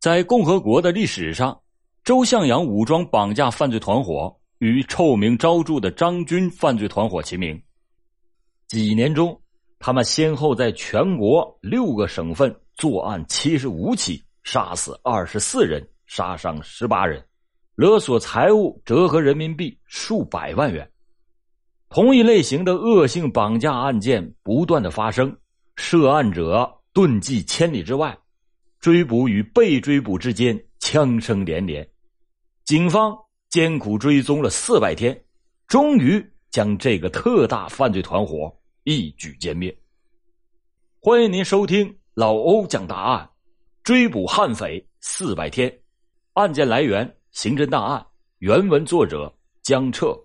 [0.00, 1.60] 在共和国的历史上，
[2.04, 7.60] 周向阳武装绑架犯罪团伙与臭名昭著的张军犯罪团伙齐名。
[8.66, 9.38] 几年中，
[9.78, 17.22] 他们先后在全国六个省份作案七十五起，杀死二十四人，杀伤十八人，
[17.74, 20.90] 勒索财物折合人民币数百万元。
[21.90, 25.36] 同一类型的恶性绑架案件不断的发生，
[25.76, 28.16] 涉案者遁迹千里之外。
[28.80, 31.86] 追捕与被追捕之间枪声连连，
[32.64, 33.14] 警方
[33.50, 35.22] 艰苦追踪了四百天，
[35.66, 38.50] 终于将这个特大犯罪团伙
[38.84, 39.76] 一举歼灭。
[40.98, 43.30] 欢迎您收听老欧讲大案，
[43.82, 45.70] 追捕悍匪四百天。
[46.32, 48.06] 案件来源：刑侦档案，
[48.38, 50.18] 原文作者江澈。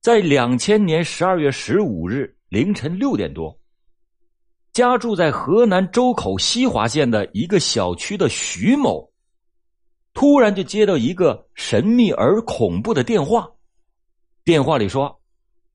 [0.00, 3.54] 在两千年十二月十五日凌晨六点多。
[4.74, 9.08] 家住在河南周口西华县的一个小区的徐某，
[10.12, 13.48] 突然就接到一个神秘而恐怖的电话。
[14.42, 15.20] 电话里说，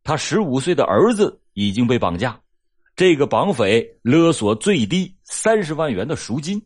[0.04, 2.38] 他十五岁的儿子已经被绑架，
[2.94, 6.62] 这个绑匪勒索最低三十万元的赎金。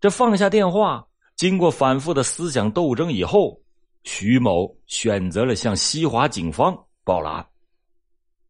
[0.00, 3.60] 这放下电话，经过反复的思想斗争以后，
[4.04, 7.46] 徐某选择了向西华警方报了案。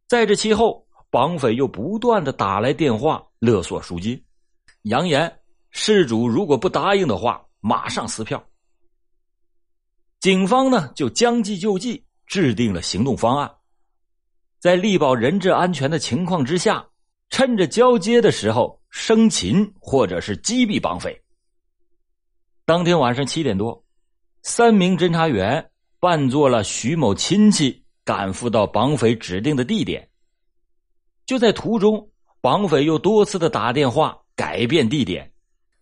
[0.06, 0.85] 在这其后。
[1.16, 4.22] 绑匪又不断的打来电话勒索赎金，
[4.82, 5.34] 扬言
[5.70, 8.46] 事主如果不答应的话，马上撕票。
[10.20, 13.50] 警方呢就将计就计，制定了行动方案，
[14.58, 16.86] 在力保人质安全的情况之下，
[17.30, 21.18] 趁着交接的时候生擒或者是击毙绑匪。
[22.66, 23.82] 当天晚上七点多，
[24.42, 30.06] 三名侦查员扮作了徐某亲戚，赶赴到绑匪指定的地点。
[31.26, 32.08] 就在途中，
[32.40, 35.28] 绑匪又多次的打电话改变地点，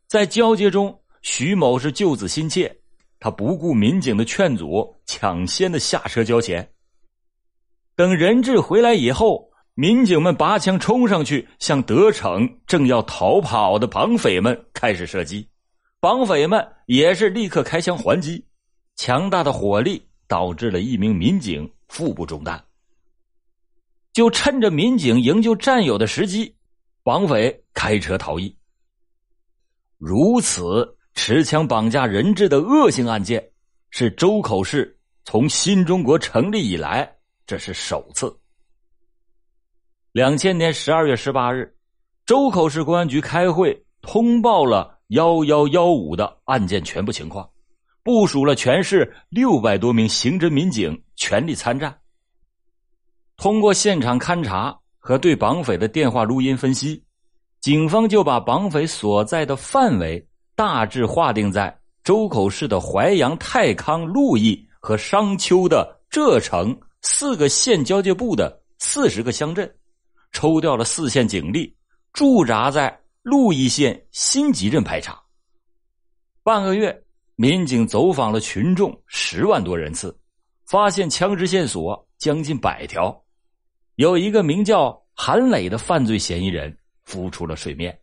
[0.06, 2.74] 在交接中，徐某是救子心切，
[3.20, 6.66] 他不顾民警的劝阻，抢先的下车交钱。
[7.94, 15.46] 等人质回来以后，民警们拔枪冲上去，向得逞正要逃跑的绑匪们开始射击，
[16.00, 18.42] 绑匪们也是立刻开枪还击，
[18.96, 22.64] 强大的火力导致了一名民警腹部中弹。
[24.14, 26.54] 就趁着民警营救战友的时机，
[27.02, 28.56] 绑匪开车逃逸。
[29.98, 33.44] 如此持枪绑架人质的恶性案件，
[33.90, 37.12] 是周口市从新中国成立以来
[37.44, 38.32] 这是首次。
[40.12, 41.76] 两千年十二月十八日，
[42.24, 47.50] 周口市公安局开会通报了幺幺幺五的案件全部情况，
[48.04, 51.98] 部署了全市六百多名刑侦民警全力参战。
[53.36, 57.02] 通过现场勘查和对绑匪的电话录音分析，
[57.60, 60.24] 警方就把绑匪所在的范围
[60.54, 69.74] 大致划定在周口市的淮阳、太康、鹿邑和商丘的浙城四个县交界部的四十个乡镇，
[70.32, 71.74] 抽调了四县警力
[72.12, 75.20] 驻扎在鹿邑县新集镇排查。
[76.42, 77.02] 半个月，
[77.36, 80.16] 民警走访了群众十万多人次，
[80.66, 83.23] 发现枪支线索将近百条。
[83.96, 87.96] 有一个名叫韩磊的犯罪嫌疑人浮出了水面。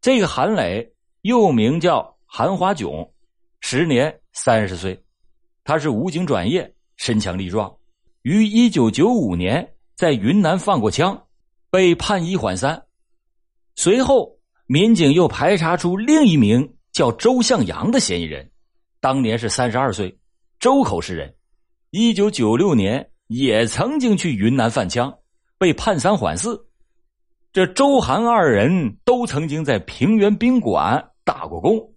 [0.00, 3.12] 这个韩磊又名叫韩华炯，
[3.60, 4.98] 时年三十岁，
[5.64, 7.76] 他是武警转业，身强力壮，
[8.22, 11.26] 于一九九五年在云南放过枪，
[11.70, 12.82] 被判一缓三。
[13.76, 18.50] 随后，民警又排查出另一名叫周向阳的嫌疑人，
[18.98, 20.18] 当年是三十二岁，
[20.58, 21.34] 周口市人，
[21.90, 23.09] 一九九六年。
[23.30, 25.16] 也曾经去云南贩枪，
[25.56, 26.66] 被判三缓四。
[27.52, 31.94] 这周韩二人都曾经在平原宾馆打过工。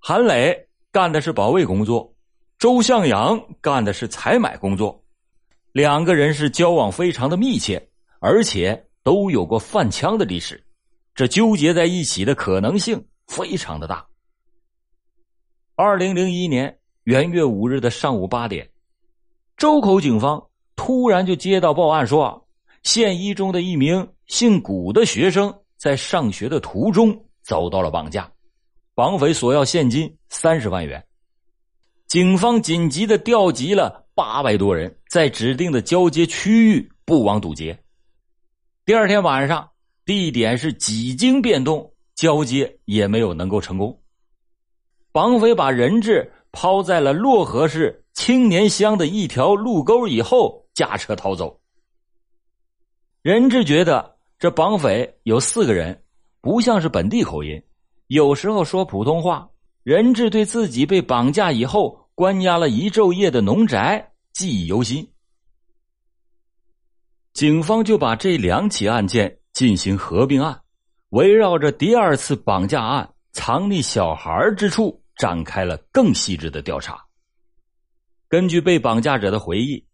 [0.00, 2.12] 韩磊干的是保卫工作，
[2.58, 5.04] 周向阳干的是采买工作，
[5.70, 10.60] 两个人是交往非常的密切，而且都有过贩枪的历史，
[11.14, 14.04] 这纠结在一起的可能性非常的大。
[15.76, 18.68] 二零零一年元月五日的上午八点。
[19.60, 20.42] 周口警方
[20.74, 22.48] 突然就接到报案，说
[22.82, 28.32] 县一中的一名姓古的学生在上学的途中遭到了绑架，
[28.94, 31.04] 绑匪索要现金三十万元。
[32.06, 37.78] 警方紧急的调集了八百多人，在指定的交接区域布网堵截。
[38.86, 39.68] 第二天晚上，
[40.06, 44.00] 地点是几经变动，交接也没有能够成功。
[45.12, 47.96] 绑匪把人质抛在了漯河市。
[48.12, 51.58] 青年乡的一条路沟以后，驾车逃走。
[53.22, 56.02] 人质觉得这绑匪有四个人，
[56.42, 57.62] 不像是本地口音，
[58.08, 59.48] 有时候说普通话。
[59.84, 65.08] 人质对自己被绑架以后关押了一昼夜的农宅记忆犹新，
[67.32, 70.60] 警方就把这两起案件进行合并案，
[71.10, 77.04] 围绕着第二次绑架案藏匿小孩之处展开了更细致的调查。
[78.26, 79.84] 根据被绑架者的回忆，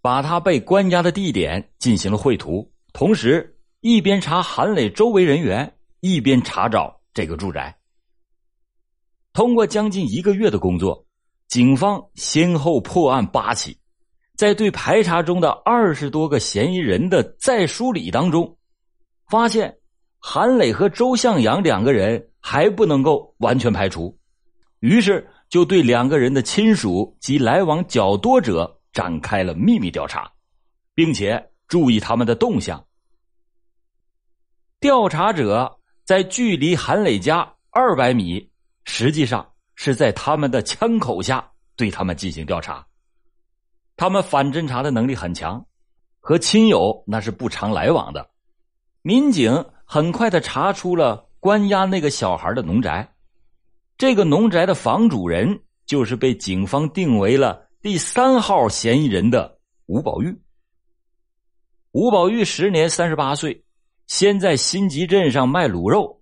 [0.00, 7.78] 把他被关押的地点进行了绘图，同时一边查韩磊周围人员，一边查找这个住宅。
[9.32, 11.06] 通过将近一个月的工作，
[11.46, 13.78] 警方先后破案八起，
[14.36, 18.58] 在对排查中的二十多个嫌疑人的再梳理当中，
[19.28, 19.78] 发现
[20.18, 24.18] 韩磊和周向阳两个人还不能够完全排除，
[24.82, 30.30] 于是就对两个人的亲属及来往较多者展开了秘密调查，
[30.94, 32.84] 并且注意他们的动向。
[34.78, 38.50] 调查者在距离韩磊家二百米。
[38.84, 42.84] 实际上是在他们的枪口下对他们进行调查，
[43.94, 45.64] 他们反侦查的能力很强，
[46.18, 48.28] 和亲友那是不常来往的。
[49.02, 53.11] 民警很快的查出了关押那个小孩的农宅，
[54.02, 60.36] 这个农宅的房主人就是被警方定为了第三号嫌疑人的吴宝玉。
[61.92, 63.62] 吴宝玉时年三十八岁，
[64.08, 66.20] 先在新集镇上卖卤肉。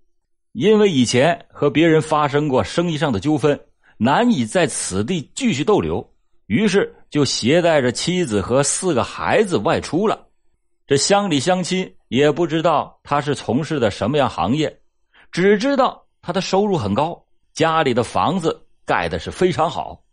[0.51, 3.59] 因为以前和别人发生过生意上的纠纷，
[3.97, 6.07] 难以在此地继续逗留，
[6.45, 10.27] 于是就携带着妻子和四个孩子外出了。
[10.85, 14.81] 这乡里乡亲也不知道他是从事的什么样行业，
[15.31, 17.25] 只知道他的收入很高，
[17.61, 20.03] 家里的房子盖的是非常好。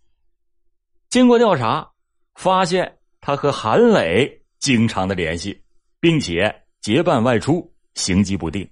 [1.08, 1.90] 经过调查，
[2.34, 5.58] 发现他和韩磊经常的联系，
[5.98, 8.70] 并且结伴外出，行迹不定。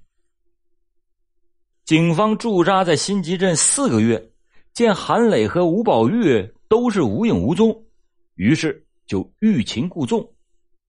[1.86, 4.30] 警方驻扎在新集镇四个月，
[4.74, 7.82] 见韩磊和吴宝玉都是无影无踪，
[8.34, 10.34] 于是就欲擒故纵，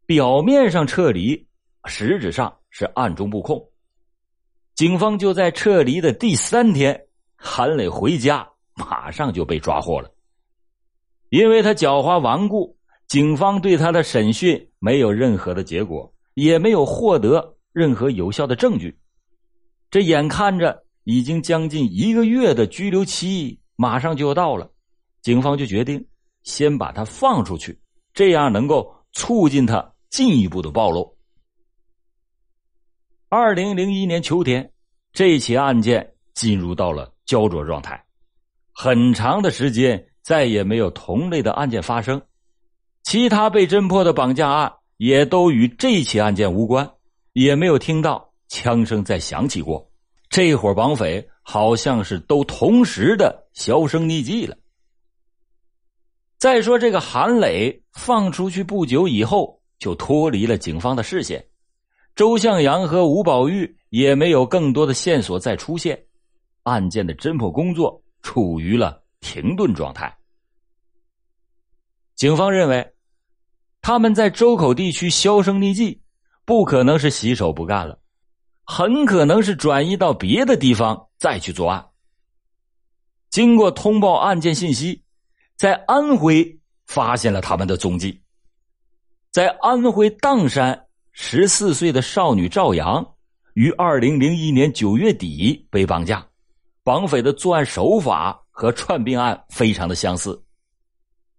[0.05, 1.47] 表面上撤离，
[1.85, 3.65] 实质上是暗中布控。
[4.75, 7.06] 警方就在撤离的第三天，
[7.37, 8.45] 韩磊回家，
[8.75, 10.11] 马上就被抓获了。
[11.29, 18.99] 因为他狡猾顽固，警方对他的审讯没有任何的结果，也没有获得任何有效的证据。
[19.89, 20.83] 这眼看着。
[21.09, 24.69] 已经将近一个月的拘留期马上就要到了，
[25.21, 26.05] 警方就决定
[26.43, 27.79] 先把他放出去，
[28.13, 31.17] 这样能够促进他进一步的暴露。
[33.29, 34.69] 二零零一年秋天，
[35.13, 38.03] 这起案件进入到了焦灼状态，
[38.73, 42.19] 很长的时间再也没有同类的案件发生，
[43.03, 46.89] 其他被侦破的绑架案也都与这起案件无关，
[47.33, 49.87] 也没有听到枪声再响起过。
[50.29, 54.57] 这伙绑匪好像是都同时的销声匿迹了。
[56.37, 61.45] 再说，这个韩磊放出去不久以后，就脱离了警方的视线。
[62.15, 66.03] 周向阳和吴宝玉也没有更多的线索再出现，
[66.67, 70.13] 案件的侦破工作处于了停顿状态。
[72.15, 72.93] 警方认为，
[73.81, 76.01] 他们在周口地区销声匿迹，
[76.43, 77.97] 不可能是洗手不干了。
[78.65, 81.87] 很可能是转移到别的地方再去作案。
[83.29, 85.01] 经过通报案件信息，
[85.55, 88.21] 在安徽发现了他们的踪迹。
[89.31, 93.15] 在安徽砀山，十四岁的少女赵阳
[93.53, 96.27] 于二零零一年九月底被绑架，
[96.87, 100.41] 绑匪的作案手法和串并案非常的相似。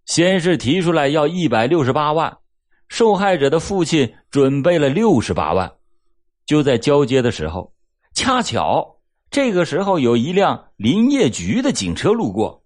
[0.05, 2.37] 先是提出来要一百六十八万，
[2.89, 5.73] 受害者的父亲准备了六十八万。
[6.45, 7.73] 就在交接的时候，
[8.13, 9.01] 恰巧
[9.31, 12.63] 这个时候有一辆林业局的警车路过，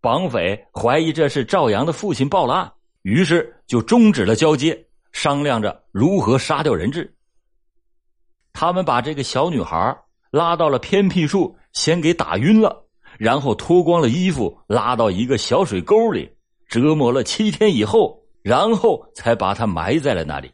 [0.00, 7.14] 绑匪怀疑这是赵阳的父亲报了案，于是就终止了交接，商量着如何杀掉人质。
[8.54, 9.94] 他们把这个小女孩
[10.34, 12.84] 拉到了偏僻处，先给打晕了，
[13.18, 16.28] 然后脱光了衣服拉到一个小水沟里，
[16.68, 20.50] 折磨了七天以后，然后才把她埋在了那里。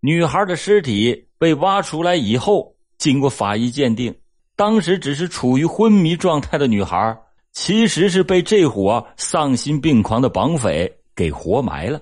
[0.00, 1.26] 女孩的尸体。
[1.40, 4.12] 被挖出来以后，经过法医鉴定，
[4.56, 7.16] 当时只是处于昏迷状态的女孩，
[7.52, 12.00] 其实是被这伙丧心病狂的绑匪给活埋了。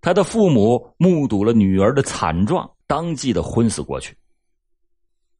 [0.00, 4.16] 他的父母目睹了女儿的惨状，当即的昏死过去。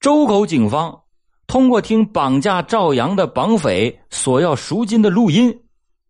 [0.03, 1.05] 周口警方
[1.47, 5.63] 通过听绑架赵阳的绑匪索要赎金的录音，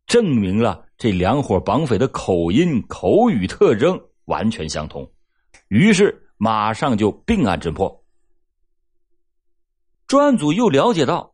[0.06, 5.08] 证明了这两伙绑匪的口音、口语特征完全相同，
[5.68, 6.18] 于是。
[6.38, 8.04] 马上就并案侦破。
[10.08, 11.32] 专案组又了解到，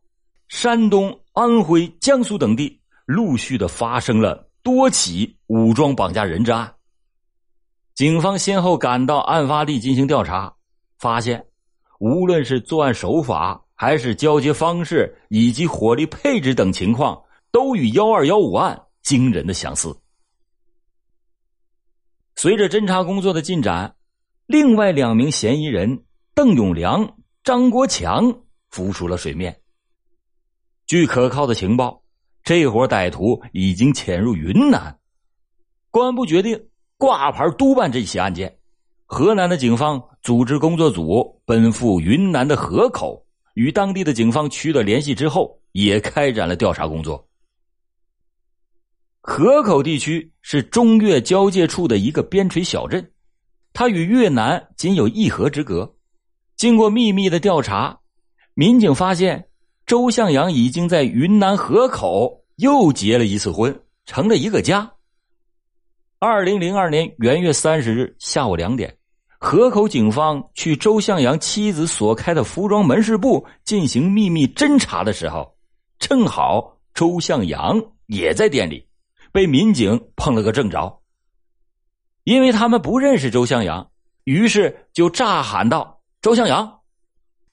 [0.49, 6.75] 山东、安徽、江苏等地陆续的发生了多起武装绑架人质案。
[7.95, 10.53] 警方先后赶到案发地进行调查，
[10.99, 11.47] 发现
[11.99, 19.95] 无论是作案手法，还是交接方式以及火力配置等情况，都与幺二幺五案惊人的相似。
[22.35, 23.95] 随着侦查工作的进展，
[24.45, 29.59] 另外两名嫌疑人邓永良、张国强浮出了水面。
[30.87, 32.01] 据可靠的情报，
[32.43, 34.97] 这伙歹徒已经潜入云南。
[35.91, 38.58] 公安部决定挂牌督办这起案件。
[39.11, 43.25] 河南的警方组织工作组奔赴云南的河口，
[43.55, 47.27] 与当地的警方取得联系之后，也开展了调查工作。
[49.19, 53.11] 河口地区是中越交界处的一个边陲小镇，
[53.73, 55.91] 它与越南仅有一河之隔。
[56.55, 57.99] 经过秘密的调查，
[58.53, 59.49] 民警发现
[59.87, 63.75] 周向阳已经在云南河口又结了一次婚，
[64.05, 64.93] 成了一个家。
[66.19, 68.95] 二零零二年元月三十日下午两点，
[69.39, 75.55] 河口警方去周向阳妻子所开的服装门市部进行秘密侦查的时候，
[75.97, 78.87] 正好周向阳也在店里。
[79.31, 81.01] 被民警碰了个正着，
[82.23, 83.91] 因为他们不认识周向阳，
[84.23, 86.79] 于是就炸喊道：“周向阳！”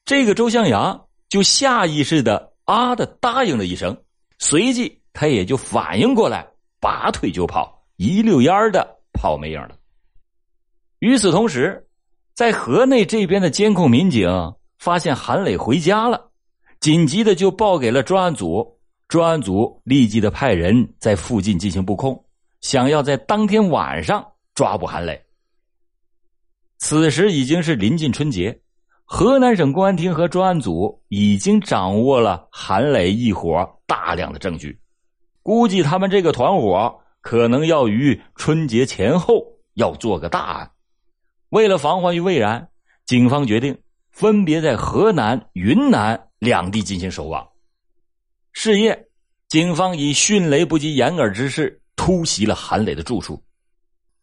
[0.06, 3.96] 这个周向阳就下意识的啊的答应了一声，
[4.38, 6.48] 随即他也就反应过来，
[6.80, 9.76] 拔腿就跑，一溜烟的跑没影了。
[11.00, 11.86] 与此同时，
[12.34, 14.28] 在河内这边的监控民警
[14.78, 16.30] 发现韩磊回家了，
[16.80, 18.74] 紧急的就报给了专案组。
[19.08, 22.24] 专案组立即的派人在附近进行布控，
[22.60, 25.22] 想要在当天晚上抓捕韩磊。
[26.78, 28.60] 此时已经是临近春节，
[29.04, 34.76] 河南省公安厅和专案组已经掌握了韩磊一伙大量的证据，
[35.40, 39.40] 估计他们这个团伙可能要于春节前后
[39.74, 40.68] 要做个大案。
[41.50, 42.68] 为了防患于未然，
[43.04, 43.78] 警方决定
[44.10, 47.48] 分别在河南、云南两地进行守望。
[48.52, 49.08] 事夜，
[49.48, 53.42] 警方以迅雷不及掩耳之势突袭了韩磊的住处，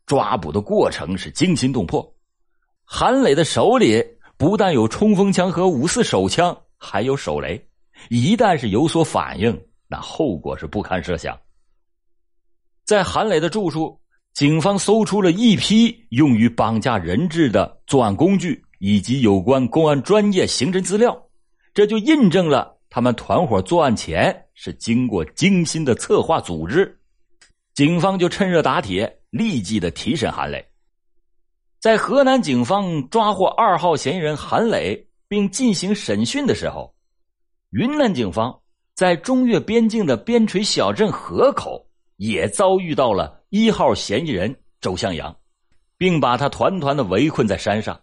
[0.05, 2.13] 抓捕的过程是惊心动魄。
[2.83, 4.03] 韩磊的手里
[4.35, 7.65] 不但有冲锋枪和五四手枪，还有手雷，
[8.09, 11.39] 一旦是有所反应，那后果是不堪设想。
[12.83, 13.97] 在韩磊的住处，
[14.33, 21.15] 警方搜出了一批用于绑架人质的作案工具以及有关公安专业刑侦资料，
[21.73, 22.75] 这就印证了。
[22.89, 26.99] 他们团伙作案前是经过精心的策划组织，
[27.75, 30.63] 警方就趁热打铁，立即的提审韩磊。
[31.79, 36.93] 在河南警方抓获二号嫌疑人韩磊并进行审讯的时候，
[37.69, 38.59] 云南警方
[38.95, 41.85] 在中越边境的边陲小镇河口
[42.17, 45.35] 也遭遇到了一号嫌疑人周向阳，
[45.97, 47.99] 并把他团团的围困在山上。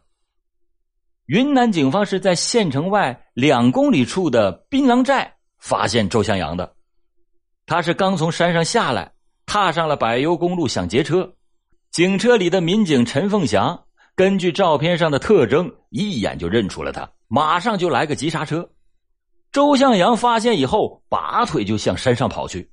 [1.27, 6.75] 云南警方是在县城外两公里处的槟榔寨发现周向阳的，
[7.67, 9.13] 他是刚从山上下来，
[9.47, 11.35] 踏上了柏油公路想劫车，
[11.93, 13.85] 警车里的民警陈凤祥
[14.17, 18.69] 根据照片上的特征一眼就认出了他，马上就来个急刹车。
[19.53, 22.70] 周向阳发现以后，拔腿就向山上跑去，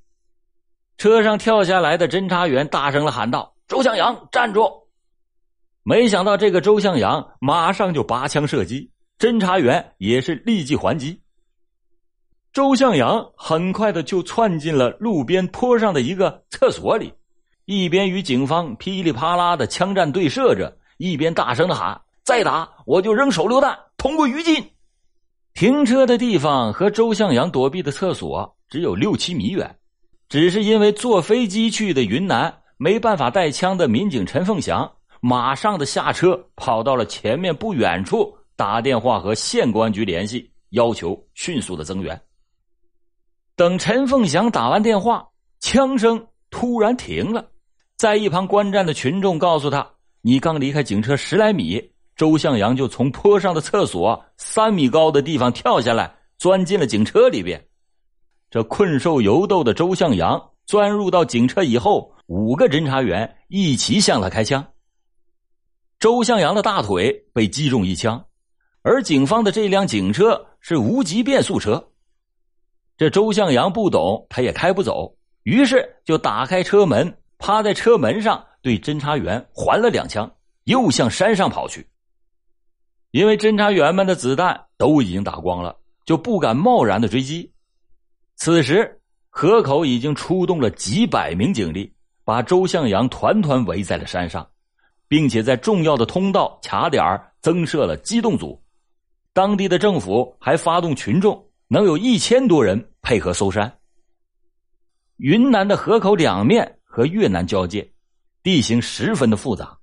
[0.98, 4.68] 车上跳下来的侦查员大声的喊道：“周向阳，站住！”
[5.84, 11.22] 没想到这个周向阳马上就拔枪射击，侦查员也是立即还击。
[12.52, 17.14] 周向阳很快的就窜进了路边坡上的一个厕所里，
[17.64, 24.72] 一边与警方噼里啪啦的枪战对射着，一边大声的喊：“再打我就扔手榴弹，同归于尽！”
[25.54, 29.77] 停车的地方和周向阳躲避的厕所只有六七米远，
[30.28, 34.90] 只是因为坐飞机去的云南没办法带枪的民警陈凤祥。
[35.20, 42.20] 马上的下车，跑到了前面不远处，打电话和县公安局联系，要求迅速的增援。
[43.56, 45.26] 等陈凤祥打完电话，
[45.58, 47.44] 枪声突然停了，
[47.96, 49.84] 在一旁观战的群众告诉他
[50.22, 51.82] ：“你刚离开警车十来米，
[52.14, 57.60] 周向阳就从坡上的厕所三米高的地方跳下来，钻进了警车里边。
[58.50, 64.64] 这困兽犹斗的周向阳钻入到警车以后，五个侦查员一起向他开枪。”
[66.00, 68.24] 周向阳的大腿被击中一枪，
[68.82, 71.90] 而警方的这辆警车是无级变速车。
[72.96, 80.30] 这周向阳不懂，他也开不走，于是就打开车门，趴在车门上对侦查员还了两枪，
[80.64, 81.86] 又向山上跑去。
[83.10, 87.52] 因为侦查员们的子弹都已经打光了，就不敢贸然的追击。
[88.38, 91.92] 此时，河口已经出动了几百名警力，
[92.24, 94.48] 把周向阳团团围在了山上，
[95.08, 98.62] 并且在重要的通道卡点增设了机动组。
[99.32, 103.76] 当地的政府还发动群众，能有一千多人配合搜山。
[105.16, 107.90] 云南的河口两面和越南交界，
[108.44, 109.76] 地形十分的复杂，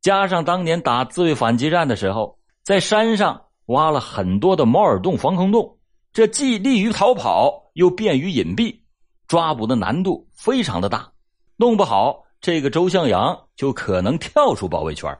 [0.00, 5.78] 加上当年打自卫反击战的时候，在山上挖了很多的猫耳洞、防空洞，
[6.12, 8.78] 这既利于逃跑，又便于隐蔽，
[9.26, 11.10] 抓捕的难度非常的大。
[11.56, 15.16] 弄不好，这个周向阳就可能跳出保卫圈。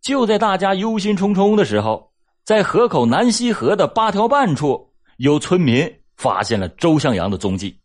[0.00, 2.12] 就在大家忧心忡忡的时候，
[2.44, 7.78] 在河口南溪河的八条半处，有村民发现了周向阳的踪迹。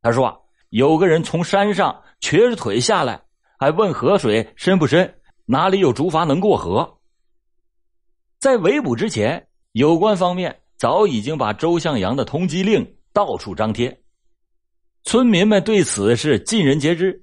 [0.00, 0.36] 他说：“啊，
[0.70, 3.22] 有个人从山上瘸着腿下来，
[3.58, 6.98] 还问河水深不深，哪里有竹筏能过河。”
[8.40, 14.02] 在围捕之前，有关方面早已经把周向阳的通缉令到处张贴，
[15.04, 17.22] 村民们对此是尽人皆知。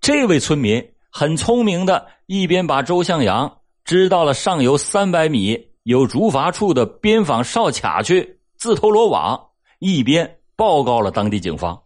[0.00, 9.48] 这位村民很聪明的，一边把周向阳支到了上游三百米有竹筏处的边防哨卡去自投罗网，
[9.80, 10.38] 一边。
[10.54, 11.82] 报告了当地警方，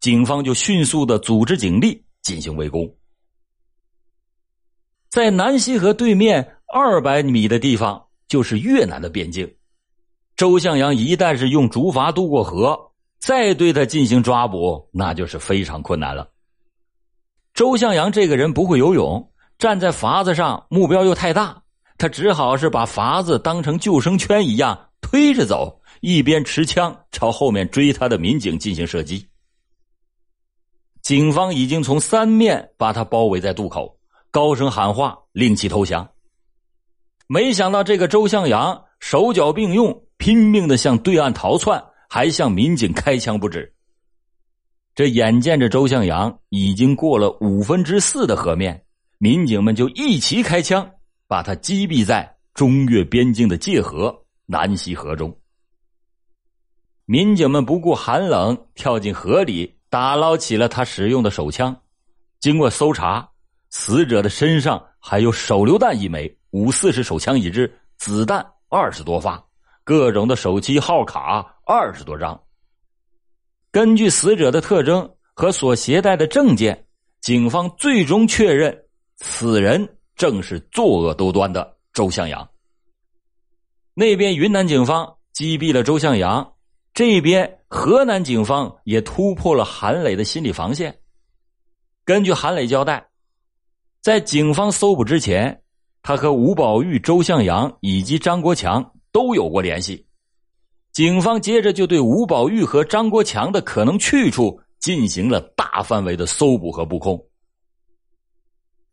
[0.00, 2.92] 警方就迅速的组织警力进行围攻。
[5.10, 9.48] 在南溪河对面二百米的地方，就是越南的边境。
[10.38, 16.30] 周向阳一旦是用竹筏渡过河，再对他进行抓捕，那就是非常困难了。
[17.54, 21.60] 周向阳这个人不会游泳，站在筏子上目标又太大，
[21.98, 25.82] 他只好是把筏子当成救生圈一样推着走。
[26.02, 29.26] 一边持枪朝后面追他的民警进行射击，
[31.02, 33.98] 警方已经从三面把他包围在渡口，
[34.30, 36.08] 高声喊话令其投降。
[37.26, 43.72] 没想到这个周向阳手脚并用，拼命的向对岸逃窜，还向民警开枪不止。
[44.94, 48.84] 这眼见着周向阳已经过了五分之四的河面，
[49.18, 50.90] 民警们就一齐开枪，
[51.28, 55.38] 把他击毙在中越边境的界河南溪河中。
[57.04, 61.74] 民警们不顾寒冷，跳进河里打捞起了他使用的手枪。
[62.40, 63.28] 经过搜查，
[63.70, 69.42] 死者的身上还有手榴弹一枚、五四式手枪一支、子弹二十多发、
[69.84, 72.40] 各种的手机号卡二十多张。
[73.70, 76.86] 根据死者的特征和所携带的证件，
[77.20, 78.84] 警方最终确认
[79.16, 82.48] 此人正是作恶多端的周向阳。
[83.94, 86.54] 那边云南警方击毙了周向阳。
[86.94, 90.98] 这边河南警方也突破了韩磊的心理防线。
[92.04, 93.08] 根据韩磊交代，
[94.00, 95.62] 在警方搜捕之前，
[96.08, 100.06] 他和吴宝玉、周向阳以及张国强都有过联系。
[100.90, 107.22] 警方接着就对吴宝玉和张国强的可能去处进行了大范围的搜捕和布控。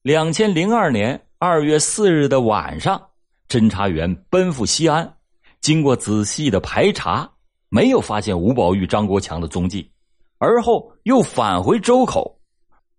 [0.01, 3.01] 两千零二年二月四日的晚上，
[3.47, 5.15] 侦查员奔赴西安，
[5.61, 7.31] 经过仔细的排查。
[7.69, 9.89] 没有发现吴宝玉、张国强的踪迹，
[10.37, 12.37] 而后又返回周口。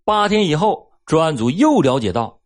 [0.07, 2.41] 八天以后，专案组又了解到，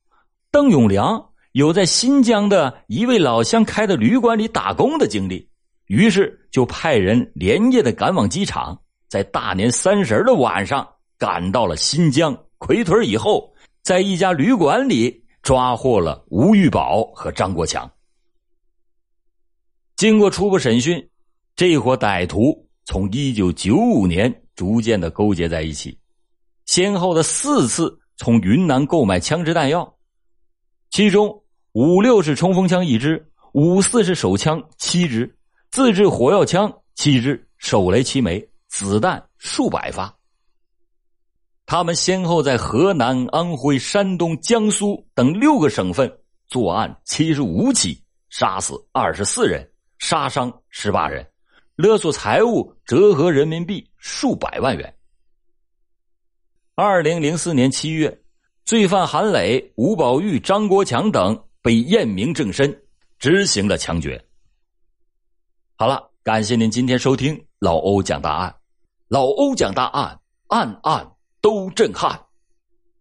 [0.51, 5.49] 邓永良有在新疆的一位老乡开的旅馆里打工的经历，
[5.87, 10.87] 于是就派人连夜的赶往机场，在大年三十的晚上
[11.19, 17.91] 赶到了新疆奎屯以后，在一家旅馆里抓获了吴玉宝和张国强。
[19.97, 21.07] 经过初步审讯。
[21.57, 25.99] 这伙歹徒从一九九五年逐渐的勾结在一起，
[26.65, 29.95] 先后的四次从云南购买枪支弹药，
[30.90, 35.33] 其中五六式冲锋枪一支，五四式手枪七支，
[35.70, 40.12] 自制火药枪七支，手雷七枚，子弹数百发。
[41.64, 46.12] 他们先后在河南、安徽、山东、江苏等六个省份
[46.48, 51.24] 作案七十五起，杀死二十四人，杀伤十八人。
[51.76, 54.92] 勒索财物折合人民币数百万元。
[56.74, 58.20] 二零零四年七月，
[58.71, 62.73] 罪犯韩磊、吴宝玉、张国强等被验明正身，
[63.19, 64.25] 执行了枪决。
[65.75, 68.55] 好了，感谢您今天收听老欧讲大案，
[69.09, 70.17] 老欧讲大案，
[70.51, 72.17] 案案都震撼。